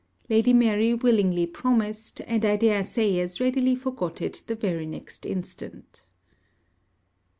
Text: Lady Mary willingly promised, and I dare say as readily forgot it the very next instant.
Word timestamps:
Lady 0.31 0.51
Mary 0.51 0.95
willingly 0.95 1.45
promised, 1.45 2.21
and 2.25 2.43
I 2.43 2.55
dare 2.55 2.83
say 2.83 3.19
as 3.19 3.39
readily 3.39 3.75
forgot 3.75 4.19
it 4.19 4.41
the 4.47 4.55
very 4.55 4.87
next 4.87 5.27
instant. 5.27 6.07